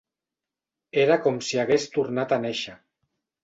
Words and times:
Era 1.03 1.19
com 1.27 1.39
si 1.49 1.61
hagués 1.67 1.87
tornat 1.99 2.37
a 2.39 2.43
néixer. 2.49 2.79